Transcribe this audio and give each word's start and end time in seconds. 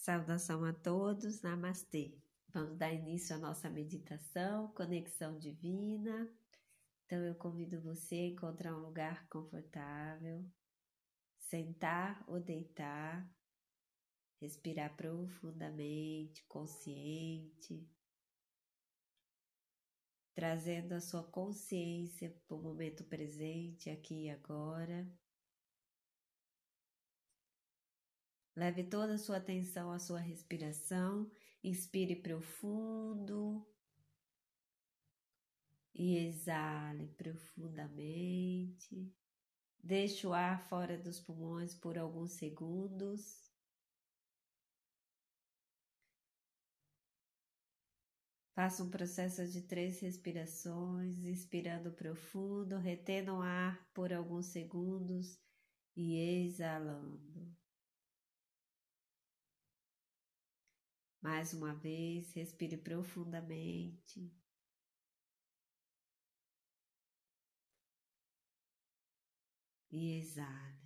Saudação 0.00 0.64
a 0.64 0.72
todos, 0.72 1.42
Namastê. 1.42 2.18
Vamos 2.48 2.78
dar 2.78 2.90
início 2.90 3.36
à 3.36 3.38
nossa 3.38 3.68
meditação, 3.68 4.68
conexão 4.68 5.38
divina. 5.38 6.26
Então 7.04 7.18
eu 7.18 7.34
convido 7.34 7.78
você 7.82 8.14
a 8.14 8.28
encontrar 8.28 8.74
um 8.74 8.80
lugar 8.80 9.28
confortável, 9.28 10.42
sentar 11.36 12.24
ou 12.26 12.40
deitar, 12.40 13.30
respirar 14.40 14.96
profundamente, 14.96 16.46
consciente, 16.48 17.86
trazendo 20.34 20.94
a 20.94 21.00
sua 21.00 21.24
consciência 21.24 22.34
para 22.48 22.56
o 22.56 22.62
momento 22.62 23.04
presente, 23.04 23.90
aqui 23.90 24.24
e 24.24 24.30
agora. 24.30 25.06
Leve 28.60 28.84
toda 28.84 29.14
a 29.14 29.18
sua 29.18 29.38
atenção 29.38 29.90
à 29.90 29.98
sua 29.98 30.20
respiração. 30.20 31.30
Inspire 31.64 32.14
profundo 32.14 33.66
e 35.94 36.18
exale 36.18 37.08
profundamente. 37.16 39.10
Deixe 39.82 40.26
o 40.26 40.34
ar 40.34 40.60
fora 40.68 40.98
dos 40.98 41.18
pulmões 41.18 41.74
por 41.74 41.96
alguns 41.96 42.32
segundos. 42.32 43.50
Faça 48.52 48.84
um 48.84 48.90
processo 48.90 49.48
de 49.48 49.62
três 49.62 50.00
respirações, 50.00 51.24
inspirando 51.24 51.92
profundo, 51.92 52.76
retendo 52.76 53.32
o 53.32 53.40
ar 53.40 53.90
por 53.94 54.12
alguns 54.12 54.44
segundos 54.48 55.40
e 55.96 56.44
exalando. 56.44 57.59
Mais 61.20 61.52
uma 61.52 61.74
vez, 61.74 62.32
respire 62.32 62.78
profundamente. 62.78 64.32
E 69.92 70.18
exale. 70.18 70.80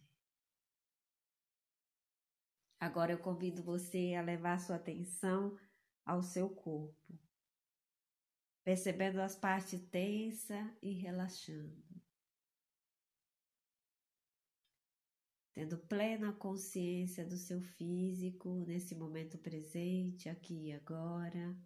Agora 2.80 3.12
eu 3.12 3.18
convido 3.18 3.62
você 3.62 4.14
a 4.14 4.22
levar 4.22 4.58
sua 4.58 4.76
atenção 4.76 5.56
ao 6.04 6.22
seu 6.22 6.50
corpo, 6.50 7.18
percebendo 8.62 9.20
as 9.20 9.36
partes 9.36 9.80
tensas 9.88 10.66
e 10.82 10.92
relaxando. 10.92 11.82
Tendo 15.54 15.78
plena 15.78 16.32
consciência 16.32 17.24
do 17.24 17.36
seu 17.36 17.62
físico 17.62 18.50
nesse 18.66 18.94
momento 18.96 19.38
presente, 19.38 20.28
aqui 20.28 20.66
e 20.66 20.72
agora, 20.72 21.56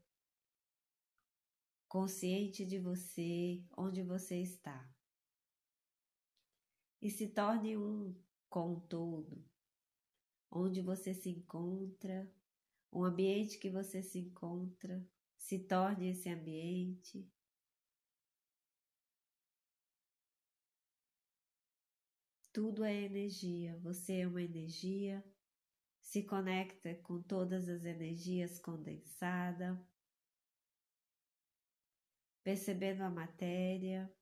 consciente 1.88 2.66
de 2.66 2.78
você, 2.78 3.64
onde 3.74 4.02
você 4.02 4.42
está. 4.42 4.86
E 7.00 7.10
se 7.10 7.28
torne 7.28 7.78
um 7.78 8.14
com 8.50 8.78
todo, 8.78 9.42
onde 10.50 10.82
você 10.82 11.14
se 11.14 11.30
encontra, 11.30 12.30
o 12.90 13.04
ambiente 13.04 13.58
que 13.58 13.70
você 13.70 14.02
se 14.02 14.18
encontra, 14.18 15.02
se 15.34 15.60
torne 15.60 16.10
esse 16.10 16.28
ambiente 16.28 17.26
Tudo 22.58 22.82
é 22.82 22.92
energia, 22.92 23.78
você 23.84 24.22
é 24.22 24.26
uma 24.26 24.42
energia, 24.42 25.24
se 26.00 26.24
conecta 26.24 26.92
com 27.04 27.22
todas 27.22 27.68
as 27.68 27.84
energias 27.84 28.58
condensadas, 28.58 29.78
percebendo 32.42 33.04
a 33.04 33.10
matéria. 33.10 34.12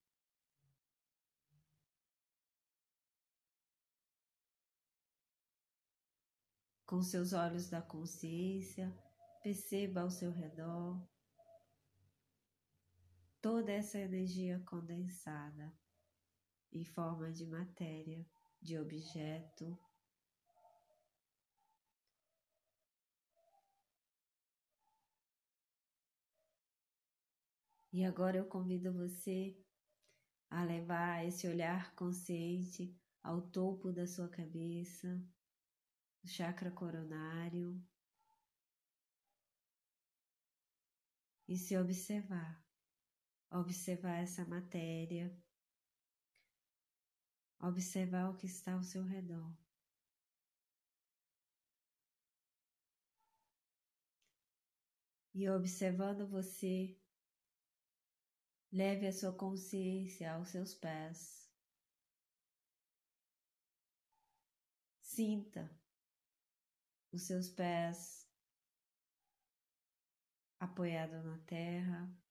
Com 6.85 7.01
seus 7.01 7.33
olhos 7.33 7.71
da 7.71 7.81
consciência, 7.81 8.95
perceba 9.43 10.03
ao 10.03 10.11
seu 10.11 10.31
redor 10.31 11.03
toda 13.41 13.73
essa 13.73 13.99
energia 13.99 14.63
condensada 14.67 15.75
em 16.77 16.85
forma 16.85 17.33
de 17.33 17.47
matéria, 17.47 18.25
de 18.61 18.79
objeto. 18.79 19.79
E 27.93 28.05
agora 28.05 28.37
eu 28.37 28.45
convido 28.45 28.93
você 28.93 29.57
a 30.51 30.63
levar 30.63 31.25
esse 31.25 31.49
olhar 31.49 31.95
consciente 31.95 32.95
ao 33.23 33.41
topo 33.41 33.91
da 33.91 34.07
sua 34.07 34.29
cabeça, 34.29 35.19
o 36.23 36.29
chakra 36.29 36.71
coronário, 36.71 37.83
e 41.49 41.57
se 41.57 41.77
observar, 41.79 42.63
observar 43.51 44.17
essa 44.17 44.45
matéria 44.45 45.35
observar 47.61 48.31
o 48.31 48.37
que 48.37 48.47
está 48.47 48.75
ao 48.75 48.83
seu 48.83 49.05
redor. 49.05 49.55
E 55.35 55.49
observando 55.51 56.27
você, 56.27 56.99
leve 58.73 59.07
a 59.07 59.13
sua 59.13 59.33
consciência 59.33 60.33
aos 60.33 60.49
seus 60.49 60.75
pés. 60.75 61.47
Sinta 65.03 65.71
os 67.13 67.23
seus 67.23 67.49
pés 67.49 68.27
apoiados 70.59 71.25
na 71.25 71.39
terra. 71.41 72.26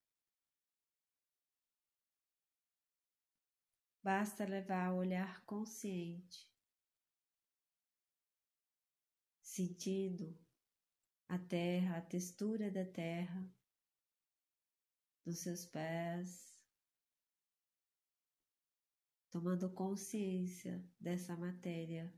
Basta 4.06 4.46
levar 4.46 4.94
o 4.94 4.98
olhar 4.98 5.44
consciente, 5.46 6.48
sentindo 9.42 10.38
a 11.28 11.40
terra, 11.40 11.98
a 11.98 12.02
textura 12.02 12.70
da 12.70 12.86
terra 12.86 13.52
dos 15.26 15.40
seus 15.40 15.66
pés, 15.66 16.54
tomando 19.32 19.74
consciência 19.74 20.88
dessa 21.00 21.36
matéria. 21.36 22.14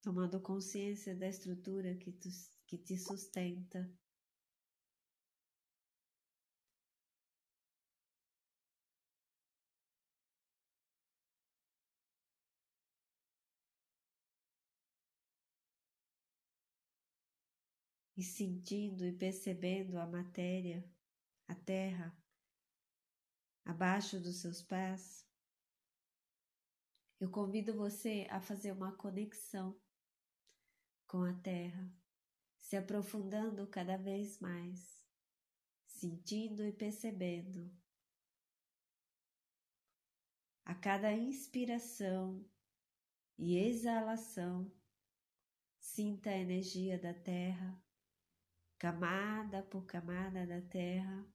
Tomando 0.00 0.40
consciência 0.40 1.16
da 1.16 1.26
estrutura 1.26 1.96
que, 1.96 2.12
tu, 2.12 2.28
que 2.68 2.78
te 2.78 2.96
sustenta. 2.96 3.92
E 18.16 18.22
sentindo 18.22 19.04
e 19.04 19.12
percebendo 19.12 19.98
a 19.98 20.06
matéria, 20.06 20.88
a 21.48 21.54
terra, 21.54 22.16
abaixo 23.64 24.20
dos 24.20 24.36
seus 24.36 24.62
pés, 24.62 25.26
eu 27.20 27.30
convido 27.30 27.74
você 27.74 28.26
a 28.30 28.40
fazer 28.40 28.72
uma 28.72 28.94
conexão 28.96 29.80
com 31.06 31.22
a 31.22 31.32
terra, 31.40 31.90
se 32.58 32.76
aprofundando 32.76 33.66
cada 33.66 33.96
vez 33.96 34.38
mais, 34.40 35.04
sentindo 35.86 36.64
e 36.64 36.72
percebendo. 36.72 37.70
A 40.64 40.74
cada 40.74 41.12
inspiração 41.12 42.44
e 43.36 43.56
exalação, 43.58 44.72
sinta 45.78 46.30
a 46.30 46.38
energia 46.38 46.98
da 46.98 47.12
terra 47.12 47.83
camada 48.84 49.62
por 49.62 49.86
camada 49.86 50.46
da 50.46 50.60
terra. 50.60 51.26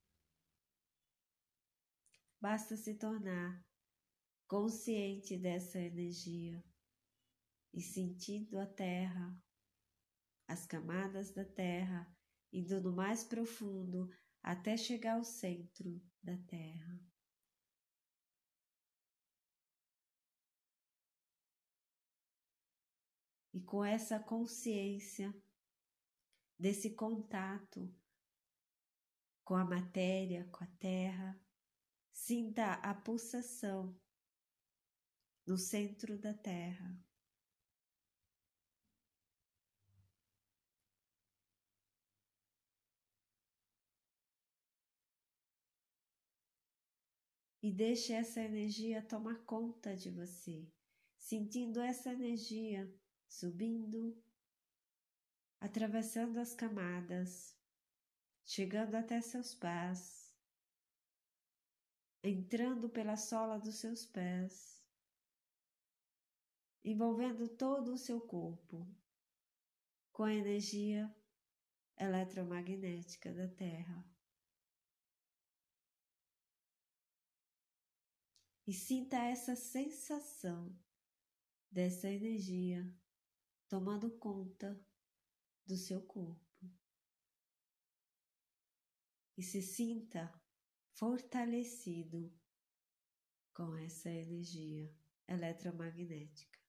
Basta 2.39 2.77
se 2.77 2.93
tornar 2.93 3.65
consciente 4.47 5.35
dessa 5.35 5.79
energia 5.79 6.63
e 7.73 7.81
sentindo 7.81 8.59
a 8.59 8.67
terra, 8.67 9.35
as 10.47 10.67
camadas 10.67 11.33
da 11.33 11.43
terra, 11.43 12.15
indo 12.53 12.79
no 12.83 12.95
mais 12.95 13.23
profundo 13.23 14.07
até 14.43 14.77
chegar 14.77 15.15
ao 15.15 15.23
centro 15.23 15.99
da 16.21 16.37
terra. 16.45 17.01
E 23.51 23.59
com 23.61 23.83
essa 23.83 24.19
consciência 24.19 25.33
desse 26.59 26.89
contato 26.89 27.89
com 29.45 29.55
a 29.55 29.63
matéria, 29.63 30.43
com 30.51 30.63
a 30.63 30.67
terra, 30.77 31.39
sinta 32.11 32.73
a 32.73 32.93
pulsação 32.93 33.97
no 35.47 35.57
centro 35.57 36.19
da 36.19 36.33
terra. 36.33 36.95
E 47.61 47.71
deixe 47.71 48.13
essa 48.13 48.41
energia 48.41 49.01
tomar 49.01 49.43
conta 49.45 49.95
de 49.95 50.09
você, 50.09 50.67
sentindo 51.17 51.79
essa 51.81 52.11
energia 52.11 52.91
subindo, 53.27 54.17
atravessando 55.59 56.37
as 56.37 56.53
camadas, 56.55 57.57
chegando 58.45 58.95
até 58.95 59.21
seus 59.21 59.53
pés, 59.53 60.33
entrando 62.23 62.89
pela 62.89 63.17
sola 63.17 63.59
dos 63.59 63.75
seus 63.75 64.05
pés, 64.05 64.83
envolvendo 66.83 67.47
todo 67.47 67.93
o 67.93 67.97
seu 67.97 68.21
corpo 68.21 68.87
com 70.11 70.23
a 70.23 70.33
energia 70.33 71.13
eletromagnética 71.97 73.33
da 73.33 73.47
Terra. 73.47 74.05
E 78.65 78.73
sinta 78.73 79.17
essa 79.17 79.55
sensação 79.55 80.77
dessa 81.71 82.07
energia 82.07 82.87
tomando 83.67 84.11
conta 84.17 84.79
do 85.69 85.77
seu 85.77 86.01
corpo. 86.01 86.67
E 89.37 89.43
se 89.43 89.61
sinta 89.61 90.33
fortalecido 90.93 92.35
com 93.53 93.75
essa 93.77 94.09
energia 94.09 94.91
eletromagnética. 95.27 96.59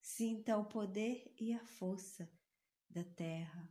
Sinta 0.00 0.56
o 0.56 0.68
poder 0.68 1.34
e 1.40 1.52
a 1.52 1.66
força 1.66 2.32
da 2.88 3.02
Terra. 3.02 3.68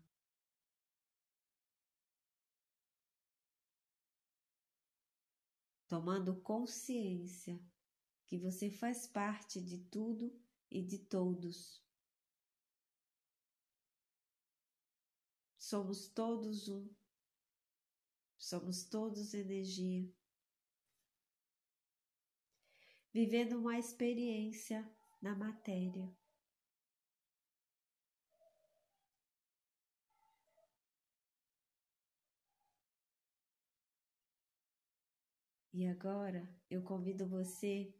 Tomando 5.87 6.41
consciência 6.41 7.57
que 8.25 8.37
você 8.37 8.69
faz 8.69 9.07
parte 9.07 9.61
de 9.61 9.77
tudo 9.85 10.50
e 10.71 10.81
de 10.81 10.97
todos. 10.97 11.83
Somos 15.57 16.07
todos 16.07 16.69
um, 16.69 16.89
somos 18.37 18.83
todos 18.83 19.33
energia, 19.33 20.09
vivendo 23.13 23.59
uma 23.59 23.77
experiência 23.77 24.89
na 25.21 25.35
matéria. 25.35 26.11
E 35.73 35.87
agora 35.87 36.49
eu 36.69 36.81
convido 36.81 37.25
você 37.25 37.93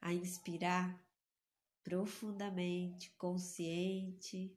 a 0.00 0.12
inspirar 0.12 1.02
profundamente, 1.82 3.10
consciente. 3.16 4.56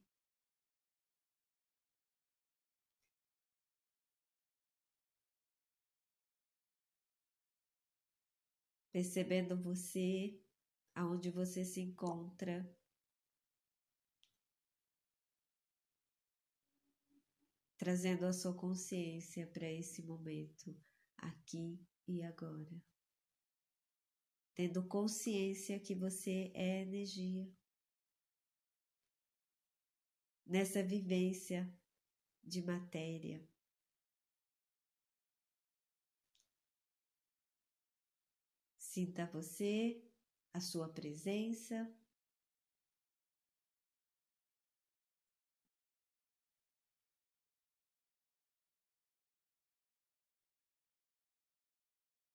Percebendo 8.91 9.57
você, 9.57 10.37
aonde 10.93 11.31
você 11.31 11.63
se 11.63 11.79
encontra. 11.79 12.69
Trazendo 17.77 18.25
a 18.25 18.33
sua 18.33 18.53
consciência 18.53 19.47
para 19.47 19.71
esse 19.71 20.03
momento, 20.03 20.75
aqui 21.17 21.79
e 22.07 22.21
agora 22.21 22.90
tendo 24.53 24.87
consciência 24.87 25.79
que 25.79 25.95
você 25.95 26.51
é 26.53 26.81
energia. 26.81 27.49
Nessa 30.45 30.83
vivência 30.83 31.71
de 32.43 32.61
matéria. 32.61 33.41
Sinta 38.77 39.25
você, 39.27 40.03
a 40.53 40.59
sua 40.59 40.89
presença. 40.89 41.89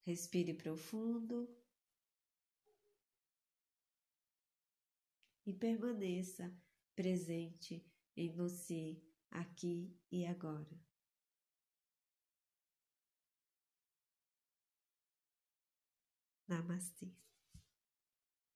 Respire 0.06 0.54
profundo. 0.54 1.65
E 5.46 5.52
permaneça 5.52 6.52
presente 6.94 7.86
em 8.16 8.30
você 8.32 9.00
aqui 9.30 9.96
e 10.10 10.26
agora. 10.26 10.78
Namastê. 16.48 17.25